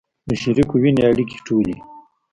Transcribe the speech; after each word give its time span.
د 0.29 0.31
شریکو 0.41 0.75
وینو 0.83 1.01
اړیکې 1.09 1.37
ټولې 1.45 1.75